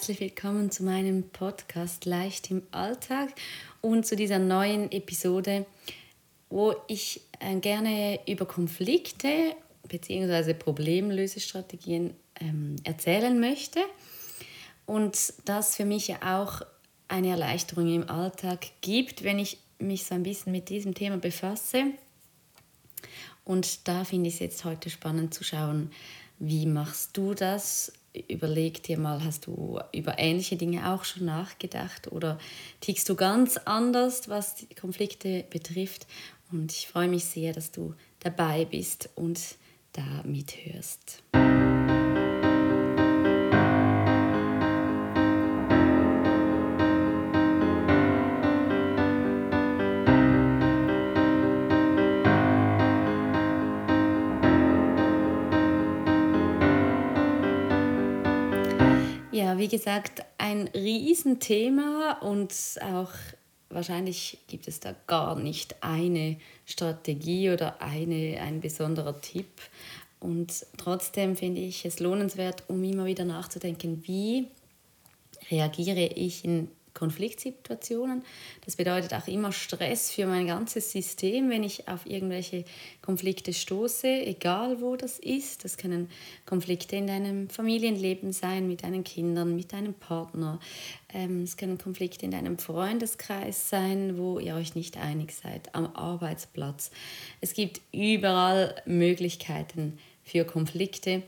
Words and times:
herzlich 0.00 0.20
willkommen 0.20 0.70
zu 0.70 0.82
meinem 0.82 1.24
Podcast 1.24 2.06
Leicht 2.06 2.50
im 2.50 2.62
Alltag 2.70 3.34
und 3.82 4.06
zu 4.06 4.16
dieser 4.16 4.38
neuen 4.38 4.90
Episode, 4.92 5.66
wo 6.48 6.74
ich 6.88 7.20
äh, 7.38 7.56
gerne 7.56 8.18
über 8.26 8.46
Konflikte 8.46 9.54
bzw. 9.86 10.54
Problemlösestrategien 10.54 12.14
ähm, 12.40 12.76
erzählen 12.82 13.38
möchte 13.38 13.80
und 14.86 15.34
das 15.44 15.76
für 15.76 15.84
mich 15.84 16.08
ja 16.08 16.40
auch 16.40 16.62
eine 17.08 17.28
Erleichterung 17.28 17.94
im 17.94 18.08
Alltag 18.08 18.68
gibt, 18.80 19.22
wenn 19.22 19.38
ich 19.38 19.58
mich 19.78 20.06
so 20.06 20.14
ein 20.14 20.22
bisschen 20.22 20.52
mit 20.52 20.70
diesem 20.70 20.94
Thema 20.94 21.18
befasse. 21.18 21.88
Und 23.44 23.86
da 23.86 24.04
finde 24.04 24.28
ich 24.28 24.36
es 24.36 24.40
jetzt 24.40 24.64
heute 24.64 24.88
spannend 24.88 25.34
zu 25.34 25.44
schauen, 25.44 25.90
wie 26.38 26.64
machst 26.64 27.18
du 27.18 27.34
das? 27.34 27.92
Überleg 28.28 28.82
dir 28.82 28.98
mal, 28.98 29.22
hast 29.24 29.46
du 29.46 29.78
über 29.92 30.18
ähnliche 30.18 30.56
Dinge 30.56 30.92
auch 30.92 31.04
schon 31.04 31.24
nachgedacht 31.24 32.10
oder 32.10 32.38
tickst 32.80 33.08
du 33.08 33.14
ganz 33.14 33.56
anders, 33.56 34.28
was 34.28 34.56
die 34.56 34.74
Konflikte 34.74 35.44
betrifft? 35.48 36.06
Und 36.50 36.72
ich 36.72 36.88
freue 36.88 37.08
mich 37.08 37.24
sehr, 37.24 37.52
dass 37.52 37.70
du 37.70 37.94
dabei 38.18 38.64
bist 38.64 39.10
und 39.14 39.40
da 39.92 40.22
mithörst. 40.24 41.22
Ja, 59.40 59.56
wie 59.56 59.68
gesagt, 59.68 60.22
ein 60.36 60.68
Riesenthema 60.74 62.18
und 62.20 62.52
auch 62.82 63.10
wahrscheinlich 63.70 64.36
gibt 64.48 64.68
es 64.68 64.80
da 64.80 64.94
gar 65.06 65.34
nicht 65.34 65.82
eine 65.82 66.36
Strategie 66.66 67.48
oder 67.48 67.80
eine, 67.80 68.38
ein 68.42 68.60
besonderer 68.60 69.18
Tipp. 69.22 69.48
Und 70.18 70.66
trotzdem 70.76 71.36
finde 71.36 71.62
ich 71.62 71.86
es 71.86 72.00
lohnenswert, 72.00 72.64
um 72.68 72.84
immer 72.84 73.06
wieder 73.06 73.24
nachzudenken, 73.24 74.02
wie 74.06 74.48
reagiere 75.50 76.04
ich 76.04 76.44
in 76.44 76.68
Konfliktsituationen. 76.94 78.22
Das 78.64 78.76
bedeutet 78.76 79.14
auch 79.14 79.26
immer 79.26 79.52
Stress 79.52 80.10
für 80.10 80.26
mein 80.26 80.46
ganzes 80.46 80.92
System, 80.92 81.50
wenn 81.50 81.62
ich 81.62 81.88
auf 81.88 82.06
irgendwelche 82.06 82.64
Konflikte 83.02 83.52
stoße, 83.52 84.08
egal 84.08 84.80
wo 84.80 84.96
das 84.96 85.18
ist. 85.18 85.64
Das 85.64 85.76
können 85.76 86.10
Konflikte 86.46 86.96
in 86.96 87.06
deinem 87.06 87.48
Familienleben 87.48 88.32
sein, 88.32 88.66
mit 88.66 88.82
deinen 88.82 89.04
Kindern, 89.04 89.56
mit 89.56 89.72
deinem 89.72 89.94
Partner. 89.94 90.60
Ähm, 91.12 91.42
es 91.42 91.56
können 91.56 91.78
Konflikte 91.78 92.24
in 92.24 92.30
deinem 92.30 92.58
Freundeskreis 92.58 93.68
sein, 93.68 94.18
wo 94.18 94.38
ihr 94.38 94.54
euch 94.54 94.74
nicht 94.74 94.96
einig 94.96 95.32
seid, 95.32 95.74
am 95.74 95.94
Arbeitsplatz. 95.94 96.90
Es 97.40 97.54
gibt 97.54 97.80
überall 97.92 98.74
Möglichkeiten 98.86 99.98
für 100.22 100.44
Konflikte. 100.44 101.22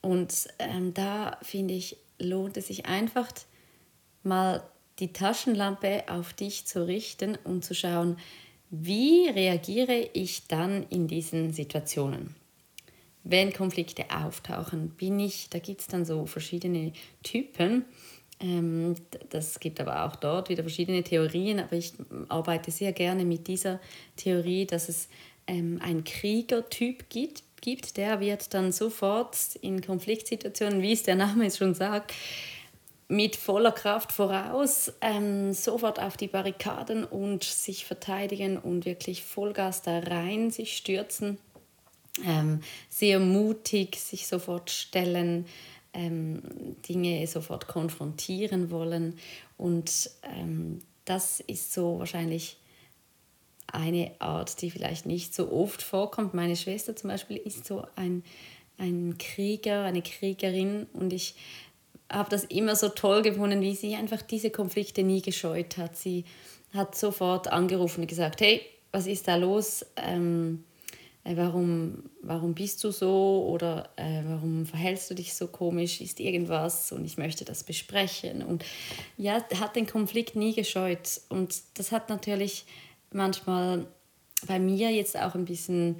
Und 0.00 0.48
ähm, 0.58 0.94
da 0.94 1.38
finde 1.42 1.74
ich, 1.74 1.96
lohnt 2.18 2.56
es 2.56 2.68
sich 2.68 2.86
einfach 2.86 3.28
mal 4.22 4.62
die 4.98 5.12
Taschenlampe 5.12 6.04
auf 6.08 6.32
dich 6.32 6.66
zu 6.66 6.86
richten 6.86 7.36
und 7.44 7.64
zu 7.64 7.74
schauen, 7.74 8.16
wie 8.70 9.28
reagiere 9.28 10.10
ich 10.12 10.46
dann 10.46 10.84
in 10.90 11.08
diesen 11.08 11.52
Situationen? 11.52 12.34
Wenn 13.24 13.52
Konflikte 13.52 14.04
auftauchen, 14.10 14.90
bin 14.90 15.20
ich, 15.20 15.48
da 15.50 15.58
gibt 15.58 15.82
es 15.82 15.86
dann 15.86 16.04
so 16.04 16.26
verschiedene 16.26 16.92
Typen. 17.22 17.84
Ähm, 18.40 18.94
das 19.30 19.58
gibt 19.58 19.80
aber 19.80 20.04
auch 20.04 20.16
dort 20.16 20.48
wieder 20.48 20.62
verschiedene 20.62 21.02
Theorien, 21.02 21.60
aber 21.60 21.74
ich 21.76 21.92
arbeite 22.28 22.70
sehr 22.70 22.92
gerne 22.92 23.24
mit 23.24 23.46
dieser 23.48 23.80
Theorie, 24.16 24.66
dass 24.66 24.88
es 24.88 25.08
ähm, 25.46 25.80
einen 25.82 26.04
Kriegertyp 26.04 27.08
gibt, 27.08 27.42
gibt. 27.60 27.96
Der 27.96 28.20
wird 28.20 28.54
dann 28.54 28.72
sofort 28.72 29.36
in 29.60 29.80
Konfliktsituationen, 29.80 30.82
wie 30.82 30.92
es 30.92 31.02
der 31.02 31.16
Name 31.16 31.50
schon 31.50 31.74
sagt, 31.74 32.14
mit 33.08 33.36
voller 33.36 33.72
Kraft 33.72 34.12
voraus, 34.12 34.92
ähm, 35.00 35.54
sofort 35.54 35.98
auf 35.98 36.18
die 36.18 36.28
Barrikaden 36.28 37.04
und 37.04 37.42
sich 37.42 37.86
verteidigen 37.86 38.58
und 38.58 38.84
wirklich 38.84 39.24
Vollgas 39.24 39.80
da 39.82 39.98
rein 40.00 40.50
sich 40.50 40.76
stürzen. 40.76 41.38
Ähm, 42.24 42.60
sehr 42.90 43.18
mutig 43.18 43.96
sich 43.96 44.26
sofort 44.26 44.70
stellen, 44.70 45.46
ähm, 45.94 46.42
Dinge 46.88 47.26
sofort 47.26 47.66
konfrontieren 47.66 48.70
wollen. 48.70 49.18
Und 49.56 50.10
ähm, 50.22 50.82
das 51.04 51.40
ist 51.40 51.72
so 51.72 52.00
wahrscheinlich 52.00 52.58
eine 53.72 54.12
Art, 54.18 54.60
die 54.60 54.70
vielleicht 54.70 55.06
nicht 55.06 55.34
so 55.34 55.50
oft 55.50 55.82
vorkommt. 55.82 56.34
Meine 56.34 56.56
Schwester 56.56 56.94
zum 56.94 57.08
Beispiel 57.08 57.36
ist 57.36 57.64
so 57.64 57.86
ein, 57.96 58.22
ein 58.76 59.16
Krieger, 59.18 59.84
eine 59.84 60.02
Kriegerin 60.02 60.86
und 60.92 61.12
ich 61.12 61.34
habe 62.10 62.30
das 62.30 62.44
immer 62.44 62.76
so 62.76 62.88
toll 62.88 63.22
gefunden, 63.22 63.60
wie 63.60 63.74
sie 63.74 63.94
einfach 63.94 64.22
diese 64.22 64.50
Konflikte 64.50 65.02
nie 65.02 65.22
gescheut 65.22 65.76
hat. 65.76 65.96
Sie 65.96 66.24
hat 66.72 66.96
sofort 66.96 67.48
angerufen 67.48 68.02
und 68.02 68.06
gesagt, 68.06 68.40
hey, 68.40 68.62
was 68.92 69.06
ist 69.06 69.28
da 69.28 69.36
los? 69.36 69.84
Ähm, 69.96 70.64
äh, 71.24 71.36
warum, 71.36 72.04
warum 72.22 72.54
bist 72.54 72.82
du 72.84 72.90
so 72.90 73.46
oder 73.50 73.90
äh, 73.96 74.22
warum 74.26 74.66
verhältst 74.66 75.10
du 75.10 75.14
dich 75.14 75.34
so 75.34 75.48
komisch? 75.48 76.00
Ist 76.00 76.20
irgendwas 76.20 76.92
und 76.92 77.04
ich 77.04 77.18
möchte 77.18 77.44
das 77.44 77.64
besprechen. 77.64 78.42
Und 78.42 78.64
ja, 79.16 79.44
hat 79.60 79.76
den 79.76 79.86
Konflikt 79.86 80.36
nie 80.36 80.54
gescheut. 80.54 81.20
Und 81.28 81.54
das 81.74 81.92
hat 81.92 82.08
natürlich 82.08 82.64
manchmal 83.12 83.86
bei 84.46 84.58
mir 84.58 84.90
jetzt 84.90 85.18
auch 85.18 85.34
ein 85.34 85.44
bisschen 85.44 85.96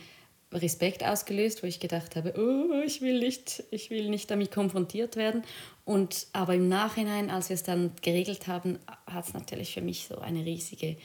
Respekt 0.52 1.04
ausgelöst, 1.04 1.62
wo 1.62 1.66
ich 1.66 1.78
gedacht 1.78 2.16
habe, 2.16 2.34
oh, 2.36 2.82
ich 2.84 3.02
will 3.02 3.18
nicht, 3.18 3.64
ich 3.70 3.90
will 3.90 4.08
nicht 4.08 4.30
damit 4.30 4.50
konfrontiert 4.50 5.16
werden. 5.16 5.42
Und 5.84 6.26
aber 6.32 6.54
im 6.54 6.68
Nachhinein, 6.68 7.30
als 7.30 7.50
wir 7.50 7.54
es 7.54 7.62
dann 7.62 7.92
geregelt 8.02 8.46
haben, 8.46 8.78
hat 9.06 9.26
es 9.26 9.34
natürlich 9.34 9.74
für 9.74 9.82
mich 9.82 10.06
so 10.08 10.18
eine 10.18 10.44
riesige 10.44 10.96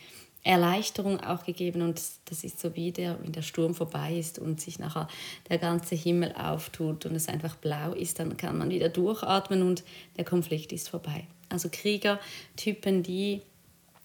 Erleichterung 0.44 1.20
auch 1.20 1.44
gegeben. 1.46 1.82
Und 1.82 2.02
das 2.26 2.44
ist 2.44 2.60
so 2.60 2.76
wie 2.76 2.92
der, 2.92 3.18
wenn 3.22 3.32
der 3.32 3.42
Sturm 3.42 3.74
vorbei 3.76 4.14
ist 4.14 4.40
und 4.40 4.62
sich 4.62 4.80
nachher 4.80 5.08
der 5.50 5.58
ganze 5.58 5.96
Himmel 5.96 6.34
auftut 6.34 7.06
und 7.06 7.16
es 7.16 7.28
einfach 7.28 7.56
blau 7.56 7.94
ist, 7.94 8.20
dann 8.20 8.38
kann 8.38 8.58
man 8.58 8.70
wieder 8.70 8.90
durchatmen 8.90 9.62
und 9.62 9.84
der 10.18 10.26
Konflikt 10.26 10.72
ist 10.72 10.90
vorbei. 10.90 11.28
Also 11.50 11.70
Kriegertypen, 11.72 13.04
die 13.04 13.42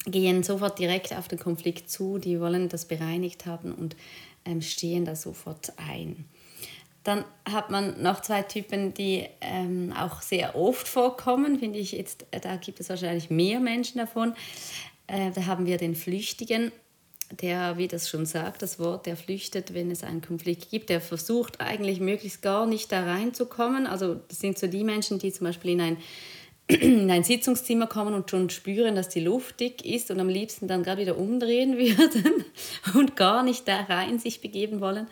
gehen 0.04 0.42
sofort 0.42 0.78
direkt 0.78 1.12
auf 1.16 1.28
den 1.28 1.38
Konflikt 1.38 1.90
zu, 1.90 2.18
die 2.18 2.40
wollen 2.40 2.68
das 2.68 2.86
bereinigt 2.86 3.46
haben 3.46 3.72
und 3.72 3.96
ähm, 4.48 4.62
stehen 4.62 5.04
da 5.04 5.14
sofort 5.14 5.72
ein. 5.76 6.24
Dann 7.04 7.24
hat 7.48 7.70
man 7.70 8.02
noch 8.02 8.20
zwei 8.20 8.42
Typen, 8.42 8.92
die 8.92 9.26
ähm, 9.40 9.94
auch 9.96 10.20
sehr 10.20 10.56
oft 10.56 10.88
vorkommen, 10.88 11.58
finde 11.58 11.78
ich 11.78 11.92
jetzt, 11.92 12.26
äh, 12.32 12.40
da 12.40 12.56
gibt 12.56 12.80
es 12.80 12.88
wahrscheinlich 12.88 13.30
mehr 13.30 13.60
Menschen 13.60 13.98
davon. 13.98 14.34
Äh, 15.06 15.30
da 15.30 15.46
haben 15.46 15.66
wir 15.66 15.76
den 15.78 15.94
Flüchtigen, 15.94 16.72
der, 17.30 17.76
wie 17.76 17.88
das 17.88 18.08
schon 18.08 18.26
sagt, 18.26 18.62
das 18.62 18.78
Wort, 18.78 19.06
der 19.06 19.16
flüchtet, 19.16 19.74
wenn 19.74 19.90
es 19.90 20.02
einen 20.02 20.22
Konflikt 20.22 20.70
gibt. 20.70 20.88
Der 20.88 21.00
versucht 21.00 21.60
eigentlich 21.60 22.00
möglichst 22.00 22.42
gar 22.42 22.66
nicht 22.66 22.90
da 22.90 23.04
reinzukommen. 23.04 23.86
Also 23.86 24.16
das 24.28 24.40
sind 24.40 24.58
so 24.58 24.66
die 24.66 24.84
Menschen, 24.84 25.18
die 25.18 25.32
zum 25.32 25.46
Beispiel 25.46 25.72
in 25.72 25.80
ein 25.80 25.96
in 26.68 27.10
ein 27.10 27.24
Sitzungszimmer 27.24 27.86
kommen 27.86 28.12
und 28.12 28.30
schon 28.30 28.50
spüren, 28.50 28.94
dass 28.94 29.08
die 29.08 29.20
Luft 29.20 29.58
dick 29.58 29.84
ist 29.84 30.10
und 30.10 30.20
am 30.20 30.28
liebsten 30.28 30.68
dann 30.68 30.82
gerade 30.82 31.00
wieder 31.00 31.16
umdrehen 31.18 31.78
würden 31.78 32.44
und 32.94 33.16
gar 33.16 33.42
nicht 33.42 33.66
da 33.66 33.80
rein 33.82 34.18
sich 34.18 34.40
begeben 34.40 34.80
wollen. 34.80 35.08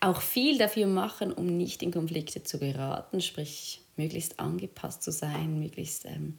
Auch 0.00 0.20
viel 0.20 0.58
dafür 0.58 0.86
machen, 0.86 1.32
um 1.32 1.46
nicht 1.46 1.82
in 1.82 1.92
Konflikte 1.92 2.42
zu 2.42 2.58
geraten, 2.58 3.20
sprich 3.20 3.82
möglichst 3.96 4.40
angepasst 4.40 5.02
zu 5.02 5.12
sein, 5.12 5.60
möglichst 5.60 6.06
ähm, 6.06 6.38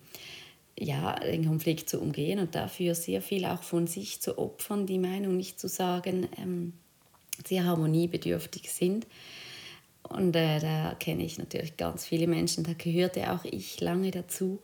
ja, 0.77 1.15
den 1.19 1.45
Konflikt 1.45 1.89
zu 1.89 2.01
umgehen 2.01 2.39
und 2.39 2.56
dafür 2.56 2.95
sehr 2.95 3.21
viel 3.21 3.45
auch 3.45 3.63
von 3.63 3.88
sich 3.88 4.19
zu 4.19 4.38
opfern, 4.38 4.86
die 4.86 4.98
Meinung 4.98 5.38
nicht 5.38 5.59
zu 5.59 5.69
sagen, 5.69 6.27
ähm, 6.38 6.74
sehr 7.45 7.65
harmoniebedürftig 7.65 8.71
sind 8.71 9.06
und 10.09 10.36
äh, 10.36 10.59
da 10.59 10.95
kenne 11.00 11.24
ich 11.24 11.38
natürlich 11.38 11.77
ganz 11.77 12.06
viele 12.06 12.27
Menschen, 12.27 12.63
da 12.63 12.74
gehörte 12.74 13.31
auch 13.31 13.45
ich 13.45 13.80
lange 13.80 14.12
dazu 14.12 14.59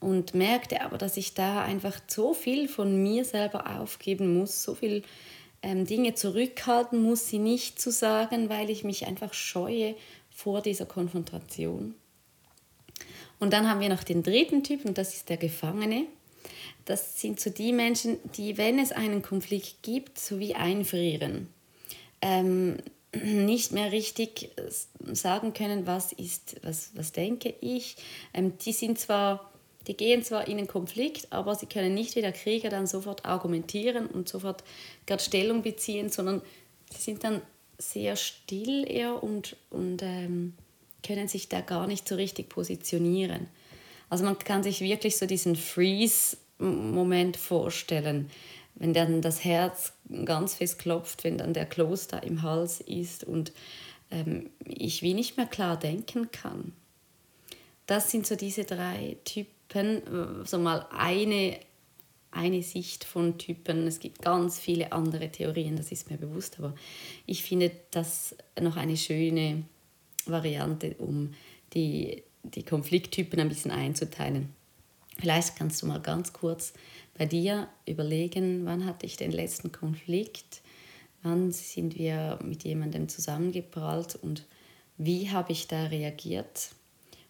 und 0.00 0.34
merkte 0.34 0.82
aber, 0.82 0.98
dass 0.98 1.16
ich 1.16 1.34
da 1.34 1.62
einfach 1.62 2.00
so 2.06 2.34
viel 2.34 2.68
von 2.68 3.02
mir 3.02 3.24
selber 3.24 3.78
aufgeben 3.78 4.38
muss, 4.38 4.62
so 4.62 4.74
viel 4.74 5.02
ähm, 5.62 5.86
Dinge 5.86 6.14
zurückhalten 6.14 7.02
muss, 7.02 7.28
sie 7.28 7.38
nicht 7.38 7.80
zu 7.80 7.90
sagen, 7.90 8.48
weil 8.48 8.70
ich 8.70 8.82
mich 8.82 9.06
einfach 9.06 9.34
scheue 9.34 9.94
vor 10.30 10.62
dieser 10.62 10.86
Konfrontation. 10.86 11.94
Und 13.38 13.52
dann 13.52 13.68
haben 13.68 13.80
wir 13.80 13.88
noch 13.88 14.04
den 14.04 14.22
dritten 14.22 14.62
Typ 14.62 14.84
und 14.84 14.98
das 14.98 15.14
ist 15.14 15.28
der 15.28 15.36
Gefangene. 15.36 16.04
Das 16.84 17.20
sind 17.20 17.40
so 17.40 17.50
die 17.50 17.72
Menschen, 17.72 18.18
die, 18.36 18.58
wenn 18.58 18.78
es 18.78 18.92
einen 18.92 19.22
Konflikt 19.22 19.82
gibt, 19.82 20.18
so 20.18 20.38
wie 20.38 20.54
einfrieren. 20.54 21.48
Ähm, 22.22 22.78
nicht 23.22 23.72
mehr 23.72 23.92
richtig 23.92 24.50
äh, 24.56 25.14
sagen 25.14 25.52
können, 25.52 25.86
was 25.86 26.12
ist, 26.12 26.56
was, 26.62 26.90
was 26.94 27.12
denke 27.12 27.54
ich. 27.60 27.96
Ähm, 28.34 28.58
die 28.58 28.72
sind 28.72 28.98
zwar 28.98 29.50
Die 29.86 29.96
gehen 29.96 30.22
zwar 30.22 30.46
in 30.46 30.58
einen 30.58 30.68
Konflikt, 30.68 31.32
aber 31.32 31.54
sie 31.54 31.66
können 31.66 31.94
nicht 31.94 32.14
wie 32.14 32.20
der 32.20 32.32
Krieger 32.32 32.68
dann 32.68 32.86
sofort 32.86 33.24
argumentieren 33.24 34.06
und 34.06 34.28
sofort 34.28 34.62
gerade 35.06 35.22
Stellung 35.22 35.62
beziehen, 35.62 36.10
sondern 36.10 36.42
sie 36.92 37.00
sind 37.00 37.24
dann 37.24 37.40
sehr 37.78 38.16
still 38.16 38.84
eher 38.86 39.22
und, 39.22 39.56
und 39.70 40.02
ähm, 40.02 40.52
können 41.02 41.28
sich 41.28 41.48
da 41.48 41.62
gar 41.62 41.86
nicht 41.86 42.06
so 42.06 42.14
richtig 42.14 42.50
positionieren. 42.50 43.48
Also 44.10 44.24
man 44.24 44.38
kann 44.38 44.62
sich 44.62 44.80
wirklich 44.80 45.16
so 45.16 45.26
diesen 45.26 45.56
Freeze-Moment 45.56 47.36
vorstellen, 47.36 48.30
wenn 48.74 48.94
dann 48.94 49.22
das 49.22 49.44
Herz 49.44 49.92
ganz 50.24 50.54
fest 50.54 50.78
klopft, 50.78 51.24
wenn 51.24 51.38
dann 51.38 51.52
der 51.52 51.66
Kloster 51.66 52.22
im 52.22 52.42
Hals 52.42 52.80
ist 52.80 53.24
und 53.24 53.52
ähm, 54.10 54.50
ich 54.64 55.02
wie 55.02 55.14
nicht 55.14 55.36
mehr 55.36 55.46
klar 55.46 55.78
denken 55.78 56.30
kann. 56.30 56.72
Das 57.86 58.10
sind 58.10 58.26
so 58.26 58.36
diese 58.36 58.64
drei 58.64 59.16
Typen, 59.24 60.44
so 60.44 60.58
mal 60.58 60.86
eine, 60.96 61.58
eine 62.30 62.62
Sicht 62.62 63.02
von 63.02 63.36
Typen. 63.36 63.86
Es 63.88 63.98
gibt 63.98 64.22
ganz 64.22 64.60
viele 64.60 64.92
andere 64.92 65.30
Theorien, 65.30 65.76
das 65.76 65.90
ist 65.90 66.08
mir 66.08 66.16
bewusst, 66.16 66.60
aber 66.60 66.74
ich 67.26 67.42
finde 67.42 67.72
das 67.90 68.36
noch 68.60 68.76
eine 68.76 68.96
schöne 68.96 69.64
Variante, 70.26 70.94
um 70.98 71.34
die, 71.72 72.22
die 72.44 72.62
Konflikttypen 72.62 73.40
ein 73.40 73.48
bisschen 73.48 73.72
einzuteilen. 73.72 74.54
Vielleicht 75.18 75.56
kannst 75.56 75.82
du 75.82 75.86
mal 75.86 76.00
ganz 76.00 76.32
kurz 76.32 76.72
bei 77.20 77.26
dir 77.26 77.68
überlegen, 77.84 78.64
wann 78.64 78.86
hatte 78.86 79.04
ich 79.04 79.18
den 79.18 79.30
letzten 79.30 79.72
Konflikt, 79.72 80.62
wann 81.22 81.52
sind 81.52 81.98
wir 81.98 82.38
mit 82.42 82.64
jemandem 82.64 83.10
zusammengeprallt 83.10 84.14
und 84.14 84.46
wie 84.96 85.28
habe 85.28 85.52
ich 85.52 85.68
da 85.68 85.84
reagiert. 85.84 86.70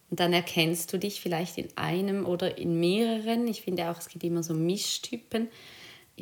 Und 0.09 0.21
dann 0.21 0.31
erkennst 0.31 0.93
du 0.93 0.97
dich 0.97 1.19
vielleicht 1.19 1.57
in 1.57 1.67
einem 1.75 2.25
oder 2.25 2.57
in 2.57 2.79
mehreren. 2.79 3.45
Ich 3.49 3.63
finde 3.63 3.91
auch, 3.91 3.99
es 3.99 4.07
gibt 4.07 4.23
immer 4.23 4.43
so 4.43 4.53
Mischtypen 4.53 5.49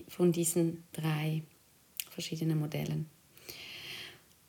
von 0.08 0.32
diesen 0.32 0.84
drei 0.92 1.44
verschiedenen 2.10 2.60
Modellen. 2.60 3.08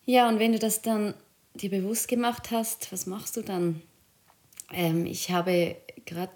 Ja, 0.06 0.30
und 0.30 0.38
wenn 0.38 0.52
du 0.52 0.58
das 0.58 0.80
dann 0.80 1.12
dir 1.52 1.68
bewusst 1.68 2.08
gemacht 2.08 2.50
hast, 2.52 2.90
was 2.90 3.04
machst 3.04 3.36
du 3.36 3.42
dann? 3.42 3.82
Ähm, 4.72 5.04
ich 5.04 5.30
habe 5.30 5.76
gerade 6.06 6.32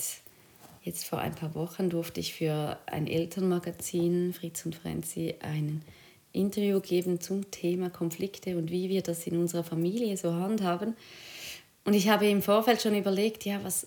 jetzt 0.84 1.06
vor 1.06 1.18
ein 1.18 1.34
paar 1.34 1.54
Wochen 1.54 1.90
durfte 1.90 2.20
ich 2.20 2.34
für 2.34 2.78
ein 2.86 3.06
Elternmagazin 3.06 4.34
Fritz 4.34 4.64
und 4.66 4.74
Frenzi 4.76 5.34
ein 5.40 5.82
Interview 6.32 6.80
geben 6.80 7.20
zum 7.20 7.50
Thema 7.50 7.88
Konflikte 7.90 8.58
und 8.58 8.70
wie 8.70 8.88
wir 8.90 9.02
das 9.02 9.26
in 9.26 9.38
unserer 9.38 9.64
Familie 9.64 10.16
so 10.16 10.34
handhaben. 10.34 10.94
Und 11.84 11.94
ich 11.94 12.08
habe 12.08 12.26
im 12.26 12.42
Vorfeld 12.42 12.82
schon 12.82 12.94
überlegt, 12.94 13.44
ja, 13.44 13.64
was, 13.64 13.86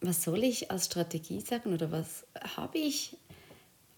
was 0.00 0.22
soll 0.22 0.44
ich 0.44 0.70
als 0.70 0.86
Strategie 0.86 1.40
sagen 1.40 1.72
oder 1.72 1.90
was 1.90 2.24
habe 2.56 2.78
ich 2.78 3.16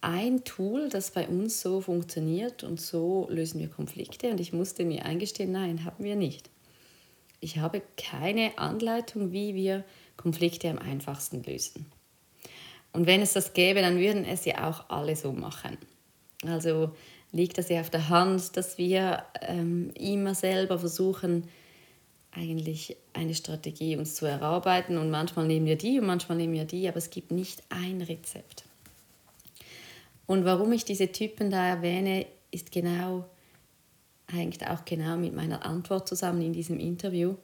ein 0.00 0.44
Tool, 0.44 0.90
das 0.90 1.10
bei 1.10 1.26
uns 1.26 1.60
so 1.60 1.80
funktioniert 1.80 2.62
und 2.62 2.80
so 2.80 3.26
lösen 3.30 3.58
wir 3.58 3.68
Konflikte. 3.68 4.30
Und 4.30 4.38
ich 4.38 4.52
musste 4.52 4.84
mir 4.84 5.06
eingestehen, 5.06 5.50
nein, 5.50 5.84
haben 5.84 6.04
wir 6.04 6.14
nicht. 6.14 6.50
Ich 7.40 7.58
habe 7.58 7.82
keine 7.96 8.58
Anleitung, 8.58 9.32
wie 9.32 9.54
wir 9.54 9.84
Konflikte 10.16 10.70
am 10.70 10.78
einfachsten 10.78 11.42
lösen. 11.42 11.86
Und 12.92 13.06
wenn 13.06 13.22
es 13.22 13.32
das 13.32 13.52
gäbe, 13.52 13.80
dann 13.80 13.98
würden 13.98 14.24
es 14.24 14.44
ja 14.44 14.68
auch 14.68 14.88
alle 14.88 15.16
so 15.16 15.32
machen. 15.32 15.76
Also 16.46 16.92
liegt 17.32 17.58
das 17.58 17.68
ja 17.68 17.80
auf 17.80 17.90
der 17.90 18.08
Hand, 18.08 18.56
dass 18.56 18.78
wir 18.78 19.24
ähm, 19.42 19.90
immer 19.98 20.34
selber 20.34 20.78
versuchen, 20.78 21.48
eigentlich 22.30 22.96
eine 23.12 23.34
Strategie 23.34 23.96
uns 23.96 24.14
zu 24.14 24.26
erarbeiten 24.26 24.98
und 24.98 25.10
manchmal 25.10 25.46
nehmen 25.46 25.66
wir 25.66 25.76
die 25.76 26.00
und 26.00 26.06
manchmal 26.06 26.38
nehmen 26.38 26.54
wir 26.54 26.64
die, 26.64 26.88
aber 26.88 26.98
es 26.98 27.10
gibt 27.10 27.30
nicht 27.30 27.62
ein 27.68 28.00
Rezept. 28.02 28.64
Und 30.26 30.44
warum 30.44 30.72
ich 30.72 30.84
diese 30.84 31.12
Typen 31.12 31.50
da 31.50 31.66
erwähne, 31.66 32.26
ist 32.50 32.72
genau, 32.72 33.24
hängt 34.30 34.68
auch 34.68 34.84
genau 34.84 35.16
mit 35.16 35.34
meiner 35.34 35.64
Antwort 35.64 36.08
zusammen 36.08 36.42
in 36.42 36.52
diesem 36.52 36.78
Interview. 36.78 37.34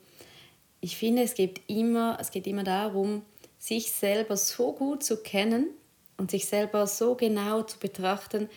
Ich 0.80 0.96
finde, 0.96 1.22
es 1.22 1.34
geht 1.34 1.60
immer, 1.68 2.16
es 2.20 2.30
geht 2.30 2.46
immer 2.46 2.64
darum, 2.64 3.22
sich 3.58 3.92
selber 3.92 4.36
so 4.36 4.72
gut 4.72 5.02
zu 5.02 5.18
kennen 5.18 5.68
und 6.16 6.30
sich 6.30 6.46
selber 6.46 6.86
so 6.86 7.14
genau 7.14 7.62
zu 7.62 7.78
betrachten, 7.78 8.48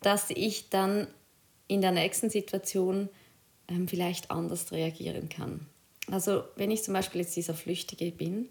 dass 0.00 0.30
ich 0.30 0.70
dann 0.70 1.06
in 1.66 1.82
der 1.82 1.92
nächsten 1.92 2.30
Situation 2.30 3.08
ähm, 3.68 3.88
vielleicht 3.88 4.30
anders 4.30 4.72
reagieren 4.72 5.28
kann. 5.28 5.66
Also 6.10 6.44
wenn 6.56 6.70
ich 6.70 6.82
zum 6.82 6.94
Beispiel 6.94 7.20
jetzt 7.20 7.36
dieser 7.36 7.54
Flüchtige 7.54 8.10
bin 8.10 8.48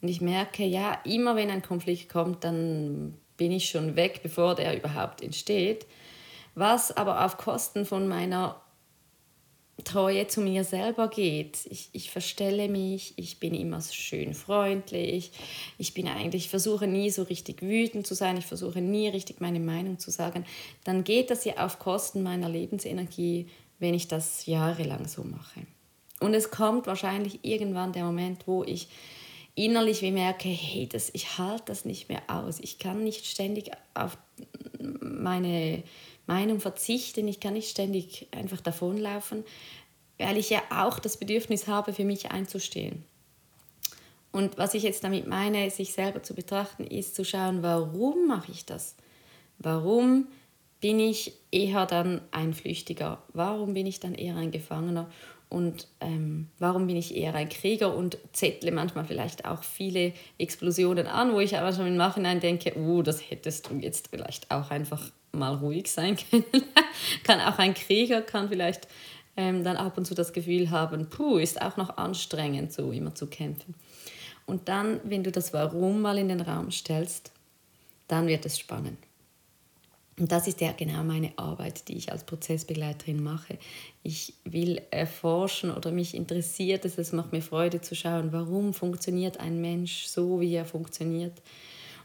und 0.00 0.08
ich 0.08 0.20
merke, 0.20 0.64
ja, 0.64 1.00
immer 1.04 1.34
wenn 1.34 1.50
ein 1.50 1.62
Konflikt 1.62 2.08
kommt, 2.08 2.44
dann 2.44 3.18
bin 3.36 3.50
ich 3.50 3.68
schon 3.68 3.96
weg, 3.96 4.20
bevor 4.22 4.54
der 4.54 4.76
überhaupt 4.76 5.22
entsteht, 5.22 5.86
was 6.54 6.96
aber 6.96 7.24
auf 7.24 7.36
Kosten 7.36 7.84
von 7.84 8.06
meiner 8.06 8.60
Treue 9.82 10.26
zu 10.26 10.40
mir 10.40 10.64
selber 10.64 11.08
geht. 11.08 11.60
Ich, 11.70 11.90
ich 11.92 12.10
verstelle 12.10 12.68
mich, 12.68 13.14
ich 13.16 13.38
bin 13.38 13.54
immer 13.54 13.80
schön 13.80 14.34
freundlich, 14.34 15.32
ich 15.78 15.94
bin 15.94 16.08
eigentlich, 16.08 16.44
ich 16.44 16.50
versuche 16.50 16.86
nie 16.86 17.10
so 17.10 17.22
richtig 17.22 17.62
wütend 17.62 18.06
zu 18.06 18.14
sein, 18.14 18.36
ich 18.36 18.46
versuche 18.46 18.80
nie 18.80 19.08
richtig 19.08 19.40
meine 19.40 19.60
Meinung 19.60 19.98
zu 19.98 20.10
sagen, 20.10 20.44
dann 20.84 21.04
geht 21.04 21.30
das 21.30 21.44
ja 21.44 21.64
auf 21.64 21.78
Kosten 21.78 22.22
meiner 22.22 22.48
Lebensenergie, 22.48 23.48
wenn 23.78 23.94
ich 23.94 24.08
das 24.08 24.46
jahrelang 24.46 25.08
so 25.08 25.24
mache. 25.24 25.60
Und 26.20 26.34
es 26.34 26.50
kommt 26.50 26.86
wahrscheinlich 26.86 27.40
irgendwann 27.42 27.92
der 27.92 28.04
Moment, 28.04 28.46
wo 28.46 28.62
ich 28.62 28.88
innerlich 29.54 30.02
wie 30.02 30.12
merke, 30.12 30.48
hey, 30.48 30.86
das, 30.86 31.10
ich 31.12 31.38
halte 31.38 31.64
das 31.66 31.84
nicht 31.84 32.08
mehr 32.08 32.22
aus. 32.28 32.60
Ich 32.60 32.78
kann 32.78 33.02
nicht 33.02 33.26
ständig 33.26 33.70
auf 33.94 34.16
meine 35.00 35.82
Meinung 36.30 36.60
verzichten, 36.60 37.26
ich 37.26 37.40
kann 37.40 37.54
nicht 37.54 37.70
ständig 37.70 38.28
einfach 38.30 38.60
davonlaufen, 38.60 39.42
weil 40.16 40.36
ich 40.36 40.48
ja 40.48 40.62
auch 40.70 41.00
das 41.00 41.16
Bedürfnis 41.16 41.66
habe, 41.66 41.92
für 41.92 42.04
mich 42.04 42.30
einzustehen. 42.30 43.04
Und 44.30 44.56
was 44.56 44.74
ich 44.74 44.84
jetzt 44.84 45.02
damit 45.02 45.26
meine, 45.26 45.68
sich 45.70 45.92
selber 45.92 46.22
zu 46.22 46.34
betrachten, 46.34 46.86
ist 46.86 47.16
zu 47.16 47.24
schauen, 47.24 47.64
warum 47.64 48.28
mache 48.28 48.52
ich 48.52 48.64
das? 48.64 48.94
Warum 49.58 50.28
bin 50.80 51.00
ich 51.00 51.32
eher 51.50 51.84
dann 51.86 52.20
ein 52.30 52.54
Flüchtiger? 52.54 53.20
Warum 53.32 53.74
bin 53.74 53.86
ich 53.86 53.98
dann 53.98 54.14
eher 54.14 54.36
ein 54.36 54.52
Gefangener? 54.52 55.10
Und 55.48 55.88
ähm, 56.00 56.46
warum 56.60 56.86
bin 56.86 56.94
ich 56.96 57.16
eher 57.16 57.34
ein 57.34 57.48
Krieger 57.48 57.92
und 57.96 58.18
zettle 58.32 58.70
manchmal 58.70 59.04
vielleicht 59.04 59.46
auch 59.46 59.64
viele 59.64 60.12
Explosionen 60.38 61.08
an, 61.08 61.32
wo 61.32 61.40
ich 61.40 61.58
aber 61.58 61.72
schon 61.72 61.88
im 61.88 61.96
Nachhinein 61.96 62.38
denke, 62.38 62.78
oh, 62.78 63.02
das 63.02 63.30
hättest 63.30 63.68
du 63.68 63.74
jetzt 63.74 64.10
vielleicht 64.12 64.48
auch 64.52 64.70
einfach 64.70 65.10
mal 65.32 65.54
ruhig 65.54 65.90
sein 65.90 66.16
können. 66.30 66.44
kann 67.24 67.40
auch 67.40 67.58
ein 67.58 67.74
Krieger, 67.74 68.22
kann 68.22 68.48
vielleicht 68.48 68.88
ähm, 69.36 69.64
dann 69.64 69.76
ab 69.76 69.96
und 69.96 70.06
zu 70.06 70.14
das 70.14 70.32
Gefühl 70.32 70.70
haben, 70.70 71.08
puh, 71.08 71.38
ist 71.38 71.62
auch 71.62 71.76
noch 71.76 71.96
anstrengend, 71.96 72.72
so 72.72 72.92
immer 72.92 73.14
zu 73.14 73.26
kämpfen. 73.26 73.74
Und 74.46 74.68
dann, 74.68 75.00
wenn 75.04 75.22
du 75.22 75.30
das 75.30 75.52
Warum 75.52 76.00
mal 76.02 76.18
in 76.18 76.28
den 76.28 76.40
Raum 76.40 76.70
stellst, 76.70 77.32
dann 78.08 78.26
wird 78.26 78.44
es 78.44 78.58
spannend. 78.58 78.98
Und 80.18 80.30
das 80.32 80.46
ist 80.46 80.60
ja 80.60 80.72
genau 80.72 81.02
meine 81.02 81.32
Arbeit, 81.36 81.88
die 81.88 81.96
ich 81.96 82.12
als 82.12 82.24
Prozessbegleiterin 82.24 83.22
mache. 83.22 83.58
Ich 84.02 84.34
will 84.44 84.82
erforschen 84.90 85.70
oder 85.70 85.92
mich 85.92 86.14
interessiert 86.14 86.84
es, 86.84 86.98
es 86.98 87.12
macht 87.12 87.32
mir 87.32 87.40
Freude 87.40 87.80
zu 87.80 87.94
schauen, 87.94 88.30
warum 88.30 88.74
funktioniert 88.74 89.40
ein 89.40 89.62
Mensch 89.62 90.04
so, 90.04 90.40
wie 90.40 90.52
er 90.52 90.66
funktioniert. 90.66 91.40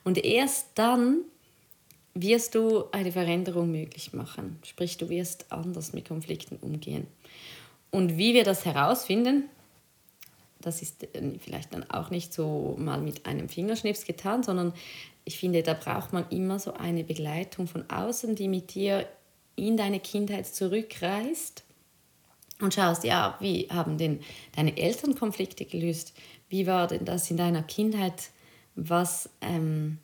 Und 0.06 0.24
erst 0.24 0.68
dann 0.76 1.26
wirst 2.16 2.56
du 2.56 2.86
eine 2.92 3.12
Veränderung 3.12 3.72
möglich 3.72 4.14
machen. 4.14 4.58
Sprich, 4.64 4.98
du 4.98 5.10
wirst 5.10 5.52
anders 5.52 5.94
mit 5.94 6.08
Konflikten 6.08 6.56
umgehen. 6.56 7.08
Und 7.92 8.18
wie 8.18 8.34
wir 8.34 8.44
das 8.44 8.66
herausfinden, 8.66 9.50
das 10.60 10.82
ist 10.82 11.04
äh, 11.04 11.38
vielleicht 11.40 11.74
dann 11.74 11.90
auch 11.90 12.10
nicht 12.10 12.34
so 12.34 12.76
mal 12.80 13.02
mit 13.02 13.26
einem 13.26 13.50
Fingerschnips 13.50 14.06
getan, 14.06 14.44
sondern 14.44 14.74
ich 15.26 15.38
finde, 15.38 15.62
da 15.62 15.74
braucht 15.74 16.14
man 16.14 16.28
immer 16.30 16.58
so 16.60 16.74
eine 16.74 17.04
Begleitung 17.04 17.68
von 17.68 17.90
außen, 17.90 18.36
die 18.36 18.48
mit 18.48 18.74
dir 18.74 19.08
in 19.56 19.78
deine 19.78 20.00
Kindheit 20.00 20.48
zurückreist 20.48 21.64
und 22.62 22.74
schaust, 22.74 23.04
ja, 23.04 23.36
wie 23.40 23.68
haben 23.70 23.98
denn 23.98 24.22
deine 24.56 24.78
Eltern 24.78 25.16
Konflikte 25.16 25.66
gelöst? 25.66 26.14
Wie 26.48 26.68
war 26.68 26.88
denn 26.88 27.06
das 27.06 27.30
in 27.30 27.38
deiner 27.38 27.64
Kindheit? 27.64 28.30
Was 28.76 29.30
ähm, 29.42 29.98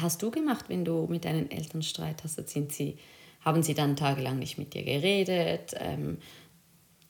hast 0.00 0.22
du 0.22 0.30
gemacht, 0.30 0.66
wenn 0.68 0.84
du 0.84 1.06
mit 1.08 1.24
deinen 1.24 1.50
Eltern 1.50 1.82
Streit 1.82 2.22
hast? 2.24 2.48
Sind 2.48 2.72
sie, 2.72 2.96
haben 3.40 3.62
sie 3.62 3.74
dann 3.74 3.96
tagelang 3.96 4.38
nicht 4.38 4.58
mit 4.58 4.74
dir 4.74 4.82
geredet? 4.82 5.74
Ähm, 5.78 6.18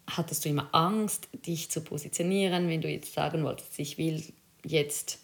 hattest 0.07 0.45
du 0.45 0.49
immer 0.49 0.69
Angst, 0.73 1.28
dich 1.47 1.71
zu 1.71 1.81
positionieren, 1.81 2.69
wenn 2.69 2.81
du 2.81 2.88
jetzt 2.88 3.12
sagen 3.12 3.45
wolltest, 3.45 3.78
ich 3.78 3.99
will 3.99 4.23
jetzt 4.64 5.19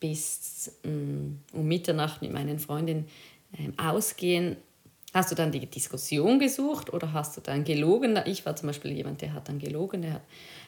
bis 0.00 0.72
mm, 0.82 1.38
um 1.52 1.68
Mitternacht 1.68 2.20
mit 2.22 2.32
meinen 2.32 2.58
Freundinnen 2.58 3.06
ähm, 3.58 3.74
ausgehen, 3.78 4.56
Hast 5.14 5.30
du 5.30 5.36
dann 5.36 5.52
die 5.52 5.64
Diskussion 5.64 6.40
gesucht 6.40 6.92
oder 6.92 7.12
hast 7.12 7.36
du 7.36 7.40
dann 7.40 7.62
gelogen? 7.62 8.18
Ich 8.26 8.44
war 8.44 8.56
zum 8.56 8.66
Beispiel 8.66 8.90
jemand, 8.90 9.22
der 9.22 9.32
hat 9.32 9.48
dann 9.48 9.60
gelogen. 9.60 10.02
Der 10.02 10.14
hat, 10.14 10.22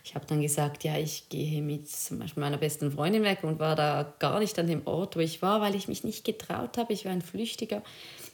ich 0.04 0.14
habe 0.14 0.24
dann 0.24 0.40
gesagt, 0.40 0.84
ja, 0.84 0.96
ich 0.96 1.28
gehe 1.28 1.60
mit 1.60 1.90
zum 1.90 2.20
Beispiel 2.20 2.42
meiner 2.42 2.56
besten 2.56 2.92
Freundin 2.92 3.24
weg 3.24 3.40
und 3.42 3.58
war 3.58 3.74
da 3.74 4.14
gar 4.20 4.38
nicht 4.38 4.56
an 4.60 4.68
dem 4.68 4.86
Ort, 4.86 5.16
wo 5.16 5.20
ich 5.20 5.42
war, 5.42 5.60
weil 5.60 5.74
ich 5.74 5.88
mich 5.88 6.04
nicht 6.04 6.24
getraut 6.24 6.78
habe. 6.78 6.92
Ich 6.92 7.04
war 7.04 7.10
ein 7.10 7.22
Flüchtiger. 7.22 7.82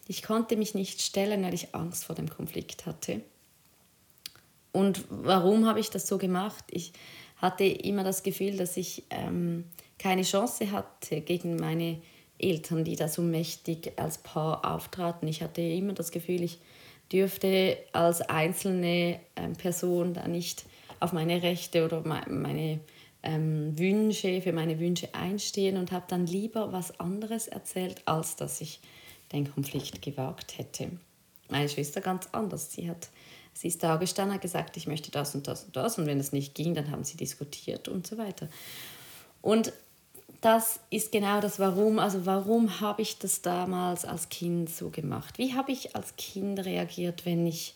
Ich 0.06 0.22
konnte 0.22 0.58
mich 0.58 0.74
nicht 0.74 1.00
stellen, 1.00 1.42
weil 1.44 1.54
ich 1.54 1.74
Angst 1.74 2.04
vor 2.04 2.14
dem 2.14 2.28
Konflikt 2.28 2.84
hatte. 2.84 3.22
Und 4.70 5.06
warum 5.08 5.66
habe 5.66 5.80
ich 5.80 5.88
das 5.88 6.06
so 6.06 6.18
gemacht? 6.18 6.64
Ich 6.68 6.92
hatte 7.38 7.64
immer 7.64 8.04
das 8.04 8.22
Gefühl, 8.22 8.58
dass 8.58 8.76
ich 8.76 9.04
ähm, 9.08 9.64
keine 9.98 10.24
Chance 10.24 10.72
hatte 10.72 11.22
gegen 11.22 11.56
meine 11.56 12.02
Eltern, 12.42 12.84
die 12.84 12.96
da 12.96 13.08
so 13.08 13.22
mächtig 13.22 13.92
als 13.96 14.18
Paar 14.18 14.64
auftraten. 14.64 15.28
Ich 15.28 15.42
hatte 15.42 15.62
immer 15.62 15.92
das 15.92 16.10
Gefühl, 16.10 16.42
ich 16.42 16.58
dürfte 17.12 17.76
als 17.92 18.22
einzelne 18.22 19.20
ähm, 19.36 19.52
Person 19.54 20.14
da 20.14 20.26
nicht 20.26 20.64
auf 21.00 21.12
meine 21.12 21.42
Rechte 21.42 21.84
oder 21.84 22.02
meine 22.28 22.80
ähm, 23.22 23.78
Wünsche, 23.78 24.40
für 24.40 24.52
meine 24.52 24.78
Wünsche 24.78 25.14
einstehen 25.14 25.76
und 25.76 25.92
habe 25.92 26.04
dann 26.08 26.26
lieber 26.26 26.72
was 26.72 26.98
anderes 26.98 27.48
erzählt, 27.48 28.02
als 28.06 28.36
dass 28.36 28.60
ich 28.60 28.80
den 29.32 29.52
Konflikt 29.52 30.02
gewagt 30.02 30.58
hätte. 30.58 30.90
Meine 31.48 31.68
Schwester 31.68 32.00
ganz 32.00 32.28
anders. 32.32 32.72
Sie, 32.72 32.88
hat, 32.88 33.08
sie 33.52 33.68
ist 33.68 33.82
da 33.82 33.96
gestanden, 33.96 34.34
hat 34.34 34.42
gesagt, 34.42 34.76
ich 34.76 34.86
möchte 34.86 35.10
das 35.10 35.34
und 35.34 35.46
das 35.46 35.64
und 35.64 35.76
das 35.76 35.98
und 35.98 36.06
wenn 36.06 36.20
es 36.20 36.32
nicht 36.32 36.54
ging, 36.54 36.74
dann 36.74 36.90
haben 36.90 37.04
sie 37.04 37.16
diskutiert 37.16 37.88
und 37.88 38.06
so 38.06 38.18
weiter. 38.18 38.48
Und 39.40 39.72
das 40.42 40.80
ist 40.90 41.12
genau 41.12 41.40
das 41.40 41.58
Warum. 41.58 41.98
Also 41.98 42.26
warum 42.26 42.80
habe 42.80 43.00
ich 43.00 43.18
das 43.18 43.42
damals 43.42 44.04
als 44.04 44.28
Kind 44.28 44.68
so 44.68 44.90
gemacht? 44.90 45.38
Wie 45.38 45.54
habe 45.54 45.72
ich 45.72 45.96
als 45.96 46.16
Kind 46.16 46.58
reagiert, 46.64 47.24
wenn 47.24 47.46
ich 47.46 47.74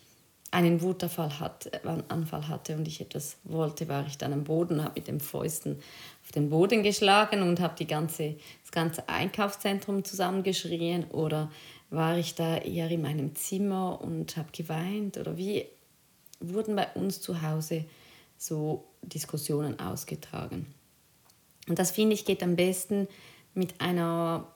einen 0.50 0.80
Wutanfall 0.82 1.38
hatte, 1.38 1.73
äh, 1.73 2.42
hatte 2.49 2.76
und 2.76 2.88
ich 2.88 3.00
etwas 3.00 3.37
wollte, 3.44 3.88
war 3.88 4.06
ich 4.06 4.18
dann 4.18 4.32
am 4.32 4.44
Boden, 4.44 4.82
habe 4.82 4.94
mit 4.96 5.08
den 5.08 5.20
Fäusten 5.20 5.78
auf 6.25 6.32
den 6.32 6.50
Boden 6.50 6.82
geschlagen 6.82 7.42
und 7.42 7.61
habe 7.61 7.75
die 7.78 7.87
ganze, 7.87 8.37
das 8.62 8.73
ganze 8.73 9.08
Einkaufszentrum 9.08 10.04
zusammengeschrien 10.04 11.04
oder 11.11 11.50
war 11.90 12.18
ich 12.18 12.35
da 12.35 12.58
eher 12.58 12.90
in 12.90 13.02
meinem 13.02 13.35
Zimmer 13.37 14.00
und 14.00 14.37
habe 14.37 14.49
geweint 14.50 15.18
oder 15.18 15.37
wie 15.37 15.66
wurden 16.40 16.75
bei 16.75 16.88
uns 16.94 17.20
zu 17.20 17.42
Hause 17.42 17.85
so 18.37 18.85
Diskussionen 19.02 19.78
ausgetragen? 19.78 20.75
Und 21.68 21.78
das 21.78 21.90
finde 21.90 22.14
ich 22.14 22.25
geht 22.25 22.42
am 22.42 22.56
besten 22.56 23.08
mit 23.54 23.80
einer 23.80 24.46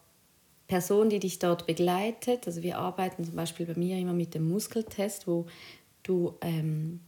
Person, 0.69 1.11
die 1.11 1.19
dich 1.19 1.39
dort 1.39 1.67
begleitet. 1.67 2.47
Also 2.47 2.63
wir 2.63 2.79
arbeiten 2.79 3.25
zum 3.25 3.35
Beispiel 3.35 3.67
bei 3.67 3.75
mir 3.75 3.99
immer 3.99 4.13
mit 4.13 4.35
dem 4.35 4.49
Muskeltest, 4.49 5.27
wo 5.27 5.47
du 6.05 6.35
ähm, 6.41 7.01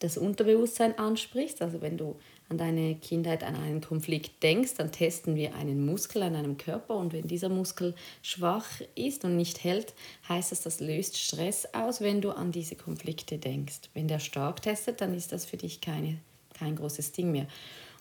das 0.00 0.18
Unterbewusstsein 0.18 0.98
ansprichst. 0.98 1.62
Also 1.62 1.80
wenn 1.80 1.96
du 1.96 2.16
an 2.48 2.58
deine 2.58 2.96
Kindheit, 2.96 3.42
an 3.42 3.56
einen 3.56 3.80
Konflikt 3.80 4.42
denkst, 4.42 4.74
dann 4.76 4.92
testen 4.92 5.34
wir 5.34 5.54
einen 5.54 5.86
Muskel 5.86 6.22
an 6.22 6.34
einem 6.34 6.58
Körper 6.58 6.96
und 6.96 7.12
wenn 7.12 7.26
dieser 7.26 7.48
Muskel 7.48 7.94
schwach 8.22 8.68
ist 8.94 9.24
und 9.24 9.36
nicht 9.36 9.64
hält, 9.64 9.94
heißt 10.28 10.52
das, 10.52 10.62
das 10.62 10.80
löst 10.80 11.16
Stress 11.16 11.66
aus, 11.72 12.00
wenn 12.00 12.20
du 12.20 12.30
an 12.30 12.52
diese 12.52 12.76
Konflikte 12.76 13.38
denkst. 13.38 13.88
Wenn 13.94 14.08
der 14.08 14.18
stark 14.18 14.62
testet, 14.62 15.00
dann 15.00 15.14
ist 15.14 15.32
das 15.32 15.46
für 15.46 15.56
dich 15.56 15.80
keine, 15.80 16.18
kein 16.58 16.76
großes 16.76 17.12
Ding 17.12 17.32
mehr. 17.32 17.46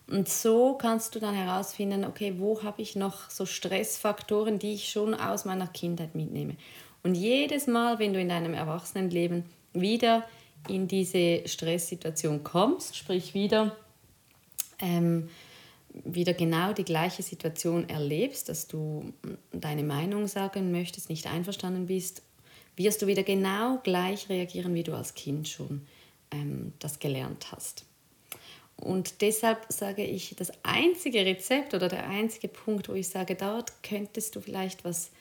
Und 0.07 0.27
so 0.27 0.73
kannst 0.73 1.15
du 1.15 1.19
dann 1.19 1.33
herausfinden, 1.33 2.03
okay, 2.05 2.35
wo 2.37 2.61
habe 2.63 2.81
ich 2.81 2.95
noch 2.95 3.29
so 3.29 3.45
Stressfaktoren, 3.45 4.59
die 4.59 4.73
ich 4.73 4.89
schon 4.89 5.13
aus 5.13 5.45
meiner 5.45 5.67
Kindheit 5.67 6.13
mitnehme. 6.13 6.55
Und 7.03 7.15
jedes 7.15 7.67
Mal, 7.67 7.99
wenn 7.99 8.13
du 8.13 8.19
in 8.19 8.29
deinem 8.29 8.53
Erwachsenenleben 8.53 9.45
wieder 9.73 10.25
in 10.67 10.87
diese 10.87 11.47
Stresssituation 11.47 12.43
kommst, 12.43 12.95
sprich 12.95 13.33
wieder, 13.33 13.75
ähm, 14.79 15.29
wieder 16.05 16.33
genau 16.33 16.73
die 16.73 16.85
gleiche 16.85 17.21
Situation 17.21 17.87
erlebst, 17.87 18.49
dass 18.49 18.67
du 18.67 19.13
deine 19.51 19.83
Meinung 19.83 20.27
sagen 20.27 20.71
möchtest, 20.71 21.09
nicht 21.09 21.27
einverstanden 21.27 21.85
bist, 21.85 22.23
wirst 22.75 23.01
du 23.01 23.07
wieder 23.07 23.23
genau 23.23 23.79
gleich 23.83 24.29
reagieren, 24.29 24.73
wie 24.73 24.83
du 24.83 24.93
als 24.95 25.13
Kind 25.13 25.47
schon 25.47 25.85
ähm, 26.31 26.73
das 26.79 26.99
gelernt 26.99 27.51
hast. 27.51 27.85
Und 28.77 29.21
deshalb 29.21 29.65
sage 29.71 30.03
ich, 30.03 30.35
das 30.35 30.51
einzige 30.63 31.25
Rezept 31.25 31.73
oder 31.73 31.87
der 31.87 32.07
einzige 32.09 32.47
Punkt, 32.47 32.89
wo 32.89 32.93
ich 32.93 33.07
sage, 33.07 33.35
dort 33.35 33.83
könntest 33.83 34.35
du 34.35 34.41
vielleicht 34.41 34.83
was, 34.83 35.11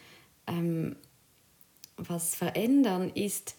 ähm, 0.47 0.97
was 1.97 2.35
verändern, 2.35 3.11
ist 3.15 3.55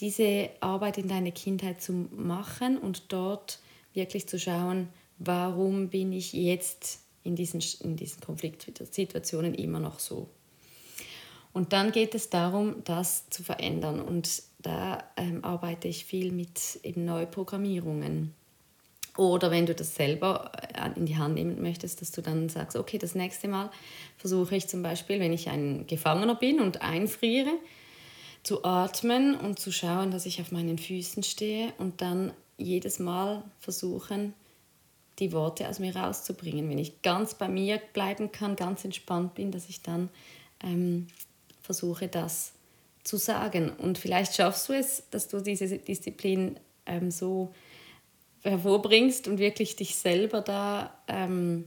diese 0.00 0.50
Arbeit 0.60 0.98
in 0.98 1.08
deiner 1.08 1.32
Kindheit 1.32 1.82
zu 1.82 1.92
machen 1.92 2.78
und 2.78 3.12
dort 3.12 3.58
wirklich 3.94 4.28
zu 4.28 4.38
schauen, 4.38 4.88
warum 5.18 5.88
bin 5.88 6.12
ich 6.12 6.32
jetzt 6.32 7.00
in 7.24 7.36
diesen, 7.36 7.62
in 7.80 7.96
diesen 7.96 8.20
Konfliktsituationen 8.20 9.54
immer 9.54 9.80
noch 9.80 9.98
so. 9.98 10.28
Und 11.52 11.72
dann 11.72 11.92
geht 11.92 12.14
es 12.14 12.30
darum, 12.30 12.82
das 12.84 13.28
zu 13.28 13.42
verändern. 13.42 14.00
Und 14.00 14.42
da 14.58 15.04
ähm, 15.16 15.44
arbeite 15.44 15.86
ich 15.88 16.04
viel 16.04 16.32
mit 16.32 16.80
eben 16.82 17.04
Neuprogrammierungen. 17.04 18.34
Oder 19.16 19.50
wenn 19.50 19.66
du 19.66 19.74
das 19.74 19.94
selber 19.94 20.52
äh, 20.74 20.98
in 20.98 21.06
die 21.06 21.16
Hand 21.16 21.34
nehmen 21.34 21.60
möchtest, 21.60 22.00
dass 22.00 22.12
du 22.12 22.22
dann 22.22 22.48
sagst, 22.48 22.76
okay, 22.76 22.98
das 22.98 23.14
nächste 23.14 23.48
Mal 23.48 23.70
versuche 24.16 24.56
ich 24.56 24.68
zum 24.68 24.82
Beispiel, 24.82 25.20
wenn 25.20 25.32
ich 25.32 25.50
ein 25.50 25.86
Gefangener 25.86 26.34
bin 26.34 26.60
und 26.60 26.80
einfriere, 26.80 27.52
zu 28.42 28.64
atmen 28.64 29.36
und 29.36 29.58
zu 29.58 29.70
schauen, 29.70 30.10
dass 30.10 30.26
ich 30.26 30.40
auf 30.40 30.50
meinen 30.50 30.78
Füßen 30.78 31.22
stehe 31.22 31.72
und 31.78 32.00
dann 32.00 32.32
jedes 32.56 32.98
Mal 32.98 33.44
versuchen, 33.60 34.34
die 35.18 35.32
Worte 35.32 35.68
aus 35.68 35.78
mir 35.78 35.94
rauszubringen. 35.94 36.68
Wenn 36.68 36.78
ich 36.78 37.02
ganz 37.02 37.34
bei 37.34 37.48
mir 37.48 37.80
bleiben 37.92 38.32
kann, 38.32 38.56
ganz 38.56 38.84
entspannt 38.84 39.34
bin, 39.34 39.52
dass 39.52 39.68
ich 39.68 39.82
dann 39.82 40.08
ähm, 40.62 41.06
versuche, 41.60 42.08
das 42.08 42.52
zu 43.04 43.16
sagen. 43.16 43.70
Und 43.70 43.98
vielleicht 43.98 44.34
schaffst 44.34 44.68
du 44.68 44.72
es, 44.72 45.04
dass 45.10 45.28
du 45.28 45.40
diese 45.40 45.68
Disziplin 45.78 46.58
ähm, 46.86 47.10
so 47.10 47.52
hervorbringst 48.42 49.28
und 49.28 49.38
wirklich 49.38 49.76
dich 49.76 49.96
selber 49.96 50.40
da 50.40 50.98
ähm, 51.08 51.66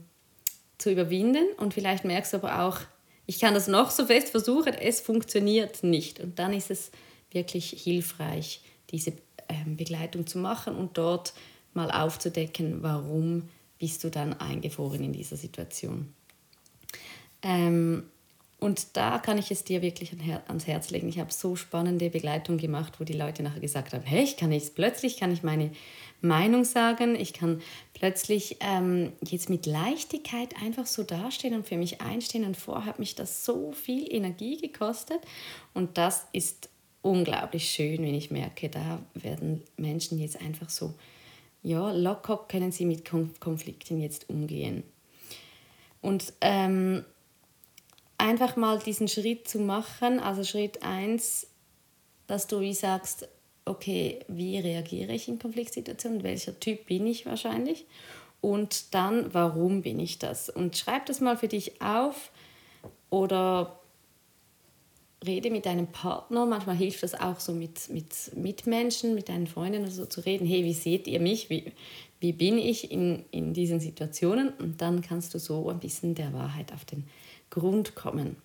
zu 0.78 0.90
überwinden. 0.90 1.46
Und 1.58 1.74
vielleicht 1.74 2.04
merkst 2.04 2.32
du 2.32 2.38
aber 2.38 2.62
auch, 2.62 2.80
ich 3.26 3.40
kann 3.40 3.54
das 3.54 3.66
noch 3.66 3.90
so 3.90 4.06
fest 4.06 4.30
versuchen, 4.30 4.74
es 4.74 5.00
funktioniert 5.00 5.82
nicht. 5.82 6.20
Und 6.20 6.38
dann 6.38 6.52
ist 6.52 6.70
es 6.70 6.90
wirklich 7.30 7.70
hilfreich, 7.70 8.62
diese 8.90 9.12
ähm, 9.48 9.76
Begleitung 9.76 10.26
zu 10.26 10.38
machen 10.38 10.76
und 10.76 10.96
dort 10.96 11.32
mal 11.74 11.90
aufzudecken, 11.90 12.82
warum 12.82 13.48
bist 13.78 14.04
du 14.04 14.10
dann 14.10 14.34
eingefroren 14.34 15.02
in 15.02 15.12
dieser 15.12 15.36
Situation. 15.36 16.12
Ähm, 17.42 18.04
und 18.58 18.96
da 18.96 19.18
kann 19.18 19.36
ich 19.36 19.50
es 19.50 19.64
dir 19.64 19.82
wirklich 19.82 20.12
ans 20.48 20.66
Herz 20.66 20.90
legen. 20.90 21.08
Ich 21.08 21.18
habe 21.18 21.32
so 21.32 21.56
spannende 21.56 22.08
Begleitung 22.08 22.56
gemacht, 22.56 22.94
wo 22.98 23.04
die 23.04 23.12
Leute 23.12 23.42
nachher 23.42 23.60
gesagt 23.60 23.92
haben, 23.92 24.04
hey, 24.04 24.24
ich 24.24 24.38
kann 24.38 24.50
jetzt 24.50 24.74
plötzlich 24.74 25.18
kann 25.18 25.30
ich 25.30 25.42
meine 25.42 25.70
Meinung 26.20 26.64
sagen. 26.64 27.14
Ich 27.14 27.32
kann 27.32 27.60
plötzlich 27.94 28.56
ähm, 28.60 29.12
jetzt 29.22 29.50
mit 29.50 29.66
Leichtigkeit 29.66 30.54
einfach 30.62 30.86
so 30.86 31.02
dastehen 31.02 31.54
und 31.54 31.66
für 31.66 31.76
mich 31.76 32.00
einstehen. 32.00 32.44
Und 32.44 32.56
vorher 32.56 32.86
hat 32.86 32.98
mich 32.98 33.14
das 33.14 33.44
so 33.44 33.72
viel 33.72 34.12
Energie 34.12 34.56
gekostet. 34.58 35.20
Und 35.74 35.98
das 35.98 36.26
ist 36.32 36.68
unglaublich 37.02 37.70
schön, 37.70 38.02
wenn 38.02 38.14
ich 38.14 38.30
merke, 38.30 38.68
da 38.68 39.00
werden 39.14 39.62
Menschen 39.76 40.18
jetzt 40.18 40.40
einfach 40.40 40.68
so, 40.68 40.94
ja, 41.62 41.92
locker 41.92 42.46
können 42.48 42.72
sie 42.72 42.84
mit 42.84 43.04
Konflikten 43.04 44.00
jetzt 44.00 44.28
umgehen. 44.28 44.82
Und 46.00 46.32
ähm, 46.40 47.04
einfach 48.18 48.56
mal 48.56 48.78
diesen 48.78 49.08
Schritt 49.08 49.48
zu 49.48 49.58
machen, 49.58 50.20
also 50.20 50.44
Schritt 50.44 50.82
1, 50.82 51.46
dass 52.26 52.46
du 52.46 52.60
wie 52.60 52.74
sagst, 52.74 53.28
okay, 53.66 54.20
wie 54.28 54.58
reagiere 54.58 55.12
ich 55.12 55.28
in 55.28 55.38
Konfliktsituationen, 55.38 56.22
welcher 56.22 56.58
Typ 56.58 56.86
bin 56.86 57.06
ich 57.06 57.26
wahrscheinlich 57.26 57.84
und 58.40 58.94
dann, 58.94 59.34
warum 59.34 59.82
bin 59.82 59.98
ich 59.98 60.18
das? 60.18 60.48
Und 60.48 60.76
schreib 60.76 61.06
das 61.06 61.20
mal 61.20 61.36
für 61.36 61.48
dich 61.48 61.82
auf 61.82 62.30
oder 63.10 63.80
rede 65.26 65.50
mit 65.50 65.66
deinem 65.66 65.88
Partner. 65.88 66.46
Manchmal 66.46 66.76
hilft 66.76 67.02
das 67.02 67.14
auch 67.14 67.40
so 67.40 67.52
mit, 67.52 67.88
mit 67.90 68.36
Mitmenschen, 68.36 69.14
mit 69.14 69.28
deinen 69.28 69.46
Freunden 69.46 69.82
oder 69.82 69.90
so 69.90 70.06
zu 70.06 70.20
reden. 70.20 70.46
Hey, 70.46 70.64
wie 70.64 70.74
seht 70.74 71.08
ihr 71.08 71.20
mich? 71.20 71.50
Wie, 71.50 71.72
wie 72.20 72.32
bin 72.32 72.58
ich 72.58 72.92
in, 72.92 73.24
in 73.30 73.52
diesen 73.52 73.80
Situationen? 73.80 74.50
Und 74.58 74.80
dann 74.80 75.02
kannst 75.02 75.34
du 75.34 75.38
so 75.38 75.68
ein 75.68 75.80
bisschen 75.80 76.14
der 76.14 76.32
Wahrheit 76.32 76.72
auf 76.72 76.84
den 76.84 77.04
Grund 77.50 77.94
kommen. 77.94 78.36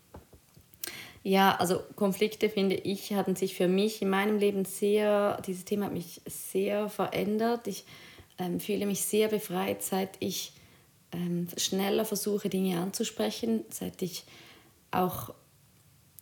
Ja, 1.23 1.55
also 1.57 1.81
Konflikte 1.95 2.49
finde 2.49 2.75
ich, 2.75 3.13
hatten 3.13 3.35
sich 3.35 3.55
für 3.55 3.67
mich 3.67 4.01
in 4.01 4.09
meinem 4.09 4.39
Leben 4.39 4.65
sehr, 4.65 5.39
dieses 5.45 5.65
Thema 5.65 5.85
hat 5.85 5.93
mich 5.93 6.21
sehr 6.25 6.89
verändert. 6.89 7.67
Ich 7.67 7.85
ähm, 8.39 8.59
fühle 8.59 8.87
mich 8.87 9.01
sehr 9.03 9.27
befreit, 9.27 9.83
seit 9.83 10.09
ich 10.19 10.53
ähm, 11.11 11.47
schneller 11.57 12.05
versuche, 12.05 12.49
Dinge 12.49 12.79
anzusprechen, 12.79 13.65
seit 13.69 14.01
ich 14.01 14.23
auch 14.89 15.33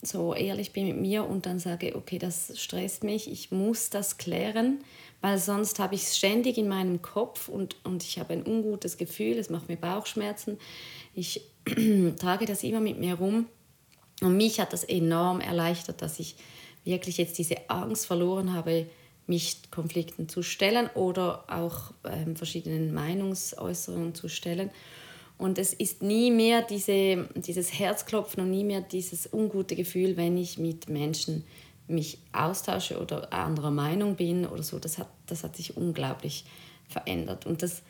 so 0.01 0.33
ehrlich 0.33 0.73
bin 0.73 0.87
mit 0.87 0.97
mir 0.97 1.25
und 1.25 1.45
dann 1.45 1.59
sage, 1.59 1.95
okay, 1.95 2.19
das 2.19 2.57
stresst 2.59 3.03
mich, 3.03 3.29
ich 3.29 3.51
muss 3.51 3.89
das 3.89 4.17
klären, 4.17 4.79
weil 5.21 5.37
sonst 5.37 5.79
habe 5.79 5.95
ich 5.95 6.03
es 6.03 6.17
ständig 6.17 6.57
in 6.57 6.69
meinem 6.69 7.01
Kopf 7.01 7.49
und, 7.49 7.77
und 7.83 8.03
ich 8.03 8.17
habe 8.19 8.33
ein 8.33 8.45
ungutes 8.45 8.97
Gefühl, 8.97 9.37
es 9.37 9.49
macht 9.49 9.67
mir 9.67 9.75
Bauchschmerzen. 9.75 10.57
Ich 11.13 11.41
trage 12.19 12.45
das 12.45 12.63
immer 12.63 12.79
mit 12.79 12.97
mir 12.97 13.15
rum 13.15 13.47
und 14.21 14.35
mich 14.35 14.59
hat 14.59 14.73
das 14.73 14.83
enorm 14.83 15.39
erleichtert, 15.39 16.01
dass 16.01 16.19
ich 16.19 16.35
wirklich 16.83 17.17
jetzt 17.17 17.37
diese 17.37 17.69
Angst 17.69 18.05
verloren 18.05 18.53
habe, 18.53 18.87
mich 19.27 19.57
Konflikten 19.69 20.27
zu 20.27 20.41
stellen 20.41 20.89
oder 20.95 21.45
auch 21.47 21.93
ähm, 22.03 22.35
verschiedenen 22.35 22.93
Meinungsäußerungen 22.93 24.15
zu 24.15 24.27
stellen. 24.27 24.71
Und 25.37 25.57
es 25.57 25.71
ist 25.71 26.01
nie 26.01 26.31
mehr 26.31 26.63
diese, 26.63 27.29
dieses 27.35 27.79
Herzklopfen 27.79 28.43
und 28.43 28.49
nie 28.49 28.63
mehr 28.63 28.81
dieses 28.81 29.31
ungute 29.31 29.75
Gefühl, 29.75 30.17
wenn 30.17 30.35
ich 30.35 30.57
mit 30.57 30.89
Menschen 30.89 31.45
mich 31.87 32.19
austausche 32.33 32.99
oder 32.99 33.31
anderer 33.31 33.71
Meinung 33.71 34.15
bin 34.15 34.45
oder 34.45 34.63
so. 34.63 34.79
Das 34.79 34.97
hat, 34.97 35.07
das 35.27 35.43
hat 35.43 35.55
sich 35.55 35.77
unglaublich 35.77 36.45
verändert. 36.87 37.45
Und 37.45 37.63
das, 37.63 37.83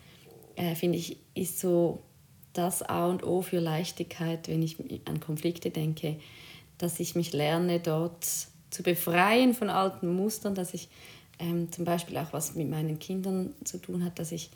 äh, 0.56 0.74
finde 0.74 0.98
ich, 0.98 1.16
ist 1.34 1.58
so 1.58 2.02
das 2.52 2.82
A 2.82 3.06
und 3.06 3.24
O 3.24 3.42
für 3.42 3.60
Leichtigkeit, 3.60 4.48
wenn 4.48 4.62
ich 4.62 4.76
an 5.04 5.20
Konflikte 5.20 5.70
denke, 5.70 6.16
dass 6.78 6.98
ich 7.00 7.14
mich 7.14 7.32
lerne, 7.32 7.80
dort 7.80 8.24
zu 8.70 8.82
befreien 8.82 9.54
von 9.54 9.70
alten 9.70 10.14
Mustern, 10.14 10.54
dass 10.54 10.74
ich 10.74 10.88
ähm, 11.38 11.70
zum 11.72 11.84
Beispiel 11.84 12.16
auch 12.16 12.32
was 12.32 12.54
mit 12.54 12.68
meinen 12.68 12.98
Kindern 12.98 13.54
zu 13.64 13.78
tun 13.78 14.04
hat, 14.04 14.18
dass 14.18 14.32
ich 14.32 14.50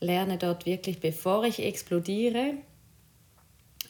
lerne 0.00 0.38
dort 0.38 0.66
wirklich, 0.66 1.00
bevor 1.00 1.44
ich 1.44 1.60
explodiere, 1.60 2.54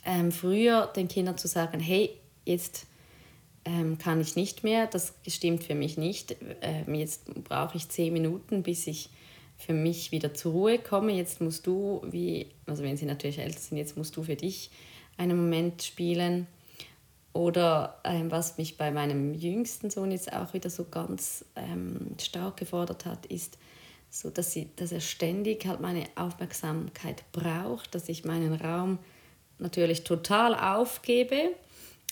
ähm, 0.04 0.32
früher 0.32 0.86
den 0.94 1.08
Kindern 1.08 1.38
zu 1.38 1.48
sagen, 1.48 1.80
hey, 1.80 2.10
jetzt 2.44 2.86
ähm, 3.64 3.98
kann 3.98 4.20
ich 4.20 4.36
nicht 4.36 4.64
mehr, 4.64 4.86
das 4.86 5.14
stimmt 5.26 5.64
für 5.64 5.74
mich 5.74 5.96
nicht, 5.96 6.36
ähm, 6.60 6.94
jetzt 6.94 7.32
brauche 7.44 7.76
ich 7.76 7.88
zehn 7.88 8.12
Minuten, 8.12 8.62
bis 8.62 8.86
ich 8.86 9.08
für 9.64 9.72
mich 9.72 10.12
wieder 10.12 10.34
zur 10.34 10.52
Ruhe 10.52 10.78
komme, 10.78 11.12
jetzt 11.12 11.40
musst 11.40 11.66
du, 11.66 12.02
wie, 12.04 12.48
also 12.66 12.82
wenn 12.82 12.96
sie 12.96 13.06
natürlich 13.06 13.38
älter 13.38 13.58
sind, 13.58 13.78
jetzt 13.78 13.96
musst 13.96 14.16
du 14.16 14.22
für 14.22 14.36
dich 14.36 14.70
einen 15.16 15.36
Moment 15.36 15.82
spielen. 15.82 16.46
Oder 17.32 18.00
ähm, 18.04 18.30
was 18.30 18.58
mich 18.58 18.76
bei 18.76 18.92
meinem 18.92 19.34
jüngsten 19.34 19.90
Sohn 19.90 20.12
jetzt 20.12 20.32
auch 20.32 20.54
wieder 20.54 20.70
so 20.70 20.84
ganz 20.84 21.44
ähm, 21.56 22.14
stark 22.20 22.58
gefordert 22.58 23.06
hat, 23.06 23.26
ist, 23.26 23.58
so 24.08 24.30
dass, 24.30 24.52
sie, 24.52 24.68
dass 24.76 24.92
er 24.92 25.00
ständig 25.00 25.66
halt 25.66 25.80
meine 25.80 26.04
Aufmerksamkeit 26.14 27.24
braucht, 27.32 27.94
dass 27.94 28.08
ich 28.08 28.24
meinen 28.24 28.54
Raum 28.54 28.98
natürlich 29.58 30.04
total 30.04 30.54
aufgebe 30.54 31.50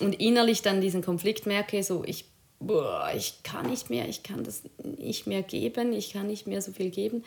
und 0.01 0.21
innerlich 0.21 0.63
dann 0.63 0.81
diesen 0.81 1.03
Konflikt 1.03 1.47
merke, 1.47 1.83
so 1.85 2.03
ich, 2.05 2.25
boah, 2.67 3.13
ich 3.15 3.43
kann 3.43 3.69
nicht 3.69 3.91
mehr, 3.91 4.09
ich 4.09 4.23
kann 4.23 4.45
das 4.45 4.63
nicht 4.83 5.27
mehr 5.27 5.43
geben, 5.43 5.93
ich 5.93 6.13
kann 6.13 6.27
nicht 6.27 6.47
mehr 6.47 6.63
so 6.63 6.73
viel 6.73 6.91
geben. 6.91 7.25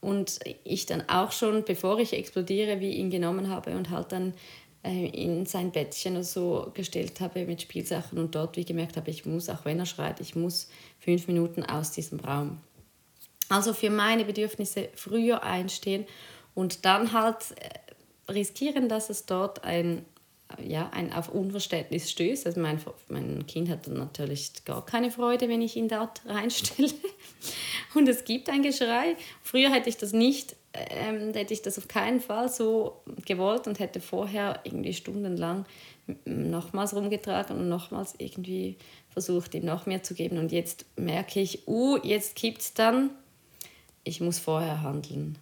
Und 0.00 0.40
ich 0.64 0.86
dann 0.86 1.08
auch 1.08 1.32
schon, 1.32 1.64
bevor 1.64 1.98
ich 1.98 2.12
explodiere, 2.12 2.80
wie 2.80 2.92
ihn 2.92 3.10
genommen 3.10 3.48
habe 3.48 3.74
und 3.74 3.88
halt 3.90 4.12
dann 4.12 4.34
äh, 4.84 5.06
in 5.06 5.46
sein 5.46 5.72
Bettchen 5.72 6.22
so 6.22 6.70
gestellt 6.74 7.20
habe 7.20 7.46
mit 7.46 7.62
Spielsachen 7.62 8.18
und 8.18 8.34
dort 8.34 8.58
wie 8.58 8.66
gemerkt 8.66 8.98
habe, 8.98 9.10
ich 9.10 9.24
muss, 9.24 9.48
auch 9.48 9.64
wenn 9.64 9.78
er 9.78 9.86
schreit, 9.86 10.20
ich 10.20 10.36
muss 10.36 10.68
fünf 11.00 11.26
Minuten 11.26 11.64
aus 11.64 11.92
diesem 11.92 12.20
Raum. 12.20 12.58
Also 13.48 13.72
für 13.72 13.88
meine 13.88 14.26
Bedürfnisse 14.26 14.90
früher 14.94 15.42
einstehen 15.42 16.04
und 16.54 16.84
dann 16.84 17.12
halt 17.12 17.54
äh, 17.56 18.32
riskieren, 18.32 18.88
dass 18.88 19.08
es 19.08 19.24
dort 19.24 19.64
ein, 19.64 20.04
ja, 20.62 20.90
ein 20.90 21.12
auf 21.12 21.28
Unverständnis 21.28 22.10
stößt. 22.10 22.46
Also 22.46 22.60
mein, 22.60 22.80
mein 23.08 23.46
Kind 23.46 23.68
hat 23.68 23.86
dann 23.86 23.94
natürlich 23.94 24.64
gar 24.64 24.84
keine 24.84 25.10
Freude, 25.10 25.48
wenn 25.48 25.62
ich 25.62 25.76
ihn 25.76 25.88
dort 25.88 26.22
reinstelle. 26.26 26.92
Und 27.94 28.08
es 28.08 28.24
gibt 28.24 28.48
ein 28.50 28.62
Geschrei. 28.62 29.16
Früher 29.42 29.70
hätte 29.70 29.88
ich 29.88 29.96
das 29.96 30.12
nicht 30.12 30.56
ähm, 30.74 31.32
hätte 31.34 31.54
ich 31.54 31.62
das 31.62 31.78
auf 31.78 31.86
keinen 31.86 32.20
Fall 32.20 32.48
so 32.48 33.00
gewollt 33.24 33.68
und 33.68 33.78
hätte 33.78 34.00
vorher 34.00 34.60
irgendwie 34.64 34.92
stundenlang 34.92 35.66
nochmals 36.24 36.94
rumgetragen 36.94 37.56
und 37.56 37.68
nochmals 37.68 38.14
irgendwie 38.18 38.76
versucht, 39.10 39.54
ihm 39.54 39.64
noch 39.64 39.86
mehr 39.86 40.02
zu 40.02 40.14
geben. 40.14 40.38
Und 40.38 40.52
jetzt 40.52 40.84
merke 40.96 41.40
ich, 41.40 41.66
uh, 41.68 41.96
jetzt 42.02 42.34
kippt 42.34 42.60
es 42.60 42.74
dann, 42.74 43.10
ich 44.02 44.20
muss 44.20 44.38
vorher 44.38 44.82
handeln. 44.82 45.38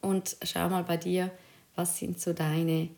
Und 0.00 0.36
schau 0.42 0.68
mal 0.68 0.82
bei 0.82 0.96
dir, 0.96 1.30
was 1.76 1.98
sind 1.98 2.20
so 2.20 2.32
deine, 2.32 2.88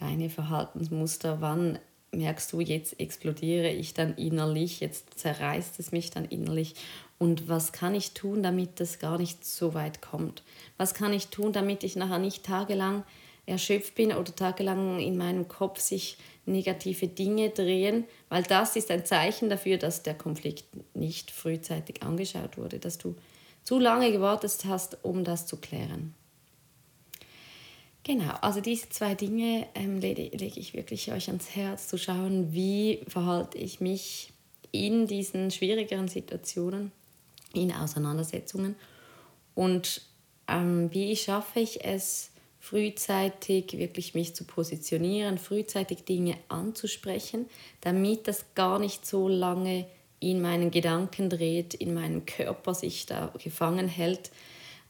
deine 0.00 0.30
Verhaltensmuster? 0.30 1.40
Wann 1.40 1.78
merkst 2.12 2.52
du, 2.52 2.60
jetzt 2.60 2.98
explodiere 2.98 3.68
ich 3.68 3.94
dann 3.94 4.16
innerlich, 4.16 4.80
jetzt 4.80 5.18
zerreißt 5.18 5.78
es 5.78 5.92
mich 5.92 6.10
dann 6.10 6.24
innerlich 6.24 6.74
und 7.18 7.48
was 7.48 7.72
kann 7.72 7.94
ich 7.94 8.12
tun, 8.12 8.42
damit 8.42 8.80
das 8.80 8.98
gar 8.98 9.18
nicht 9.18 9.44
so 9.44 9.74
weit 9.74 10.00
kommt? 10.00 10.42
Was 10.76 10.94
kann 10.94 11.12
ich 11.12 11.28
tun, 11.28 11.52
damit 11.52 11.84
ich 11.84 11.94
nachher 11.94 12.18
nicht 12.18 12.44
tagelang 12.44 13.04
erschöpft 13.46 13.94
bin 13.94 14.12
oder 14.12 14.34
tagelang 14.34 15.00
in 15.00 15.16
meinem 15.16 15.46
Kopf 15.46 15.80
sich 15.80 16.16
negative 16.46 17.08
Dinge 17.08 17.50
drehen, 17.50 18.04
weil 18.28 18.42
das 18.42 18.76
ist 18.76 18.90
ein 18.90 19.04
Zeichen 19.04 19.50
dafür, 19.50 19.76
dass 19.76 20.02
der 20.02 20.14
Konflikt 20.14 20.64
nicht 20.94 21.30
frühzeitig 21.30 22.02
angeschaut 22.02 22.56
wurde, 22.56 22.78
dass 22.78 22.98
du 22.98 23.16
zu 23.62 23.78
lange 23.78 24.10
gewartet 24.12 24.52
hast, 24.66 25.04
um 25.04 25.22
das 25.22 25.46
zu 25.46 25.58
klären. 25.58 26.14
Genau, 28.02 28.32
also 28.40 28.60
diese 28.60 28.88
zwei 28.88 29.14
Dinge 29.14 29.66
ähm, 29.74 30.00
lege, 30.00 30.34
lege 30.36 30.58
ich 30.58 30.74
wirklich 30.74 31.12
euch 31.12 31.28
ans 31.28 31.54
Herz, 31.54 31.88
zu 31.88 31.98
schauen, 31.98 32.52
wie 32.52 33.02
verhalte 33.06 33.58
ich 33.58 33.80
mich 33.80 34.32
in 34.72 35.06
diesen 35.06 35.50
schwierigeren 35.50 36.08
Situationen 36.08 36.92
in 37.52 37.72
Auseinandersetzungen. 37.72 38.74
Und 39.54 40.02
ähm, 40.48 40.92
wie 40.92 41.14
schaffe 41.16 41.60
ich 41.60 41.84
es, 41.84 42.30
frühzeitig 42.58 43.78
wirklich 43.78 44.14
mich 44.14 44.34
zu 44.34 44.44
positionieren, 44.44 45.38
frühzeitig 45.38 46.04
Dinge 46.04 46.36
anzusprechen, 46.48 47.46
damit 47.80 48.28
das 48.28 48.44
gar 48.54 48.78
nicht 48.78 49.06
so 49.06 49.28
lange 49.28 49.86
in 50.20 50.42
meinen 50.42 50.70
Gedanken 50.70 51.30
dreht, 51.30 51.72
in 51.72 51.94
meinem 51.94 52.26
Körper 52.26 52.74
sich 52.74 53.06
da 53.06 53.32
gefangen 53.42 53.88
hält. 53.88 54.30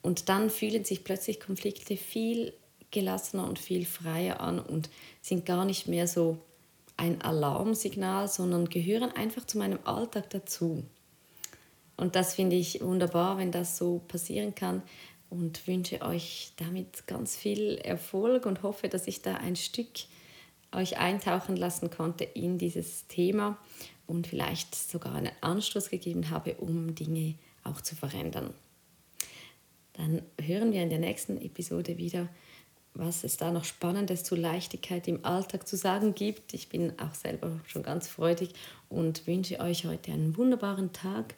Und 0.03 0.29
dann 0.29 0.51
fühlen 0.51 0.85
sich 0.85 1.05
plötzlich 1.05 1.39
Konflikte 1.39 1.97
viel 1.97 2.53
gelassener 2.91 3.47
und 3.47 3.59
viel 3.59 3.87
freier 3.87 4.41
an 4.41 4.59
und 4.59 4.91
sind 5.21 5.47
gar 5.47 5.65
nicht 5.65 5.89
mehr 5.89 6.07
so 6.07 6.39
ein 6.97 7.23
Alarmsignal, 7.23 8.29
sondern 8.29 8.69
gehören 8.69 9.13
einfach 9.13 9.47
zu 9.47 9.59
meinem 9.59 9.79
Alltag 9.85 10.31
dazu. 10.31 10.85
Und 11.97 12.17
das 12.17 12.35
finde 12.35 12.57
ich 12.57 12.81
wunderbar, 12.81 13.39
wenn 13.39 13.53
das 13.53 13.79
so 13.79 14.01
passieren 14.09 14.55
kann 14.55 14.83
und 15.29 15.67
wünsche 15.67 16.03
euch 16.03 16.53
damit 16.57 17.07
ganz 17.07 17.37
viel 17.37 17.79
Erfolg 17.79 18.47
und 18.47 18.63
hoffe, 18.63 18.89
dass 18.89 19.07
ich 19.07 19.23
da 19.23 19.35
ein 19.37 19.57
Stück 19.57 19.89
euch 20.73 20.99
eintauchen 20.99 21.57
lassen 21.57 21.91
konnte 21.91 22.25
in 22.25 22.59
dieses 22.59 23.07
Thema 23.07 23.59
und 24.07 24.27
vielleicht 24.27 24.75
sogar 24.75 25.15
einen 25.15 25.33
Anstoß 25.41 25.91
gegeben 25.91 26.31
habe, 26.31 26.55
um 26.55 26.95
Dinge 26.95 27.35
auch 27.65 27.81
zu 27.81 27.95
verändern. 27.97 28.53
Dann 29.95 30.23
hören 30.41 30.73
wir 30.73 30.83
in 30.83 30.91
der 30.91 30.99
nächsten 30.99 31.41
Episode 31.41 31.99
wieder, 31.99 32.29
was 32.95 33.25
es 33.25 33.37
da 33.37 33.51
noch 33.51 33.65
Spannendes 33.65 34.25
zu 34.25 34.35
Leichtigkeit 34.35 35.09
im 35.09 35.25
Alltag 35.25 35.67
zu 35.67 35.77
sagen 35.77 36.15
gibt. 36.15 36.55
Ich 36.55 36.69
bin 36.69 36.93
auch 36.99 37.15
selber 37.15 37.61
schon 37.67 37.83
ganz 37.83 38.09
freudig 38.09 38.51
und 38.89 39.27
wünsche 39.27 39.61
euch 39.61 39.85
heute 39.87 40.13
einen 40.13 40.37
wunderbaren 40.37 40.93
Tag 40.93 41.35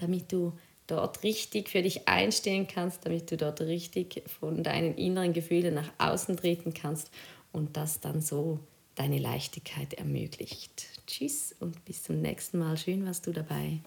damit 0.00 0.32
du 0.32 0.52
dort 0.86 1.22
richtig 1.22 1.68
für 1.68 1.82
dich 1.82 2.08
einstehen 2.08 2.66
kannst, 2.66 3.06
damit 3.06 3.30
du 3.30 3.36
dort 3.36 3.60
richtig 3.60 4.22
von 4.40 4.62
deinen 4.62 4.96
inneren 4.96 5.32
Gefühlen 5.32 5.74
nach 5.74 5.90
außen 5.98 6.36
treten 6.36 6.74
kannst 6.74 7.10
und 7.52 7.76
das 7.76 8.00
dann 8.00 8.20
so 8.20 8.58
deine 8.96 9.18
Leichtigkeit 9.18 9.94
ermöglicht. 9.94 10.86
Tschüss 11.06 11.54
und 11.60 11.84
bis 11.84 12.02
zum 12.02 12.20
nächsten 12.20 12.58
Mal. 12.58 12.76
Schön 12.76 13.06
warst 13.06 13.26
du 13.26 13.32
dabei. 13.32 13.80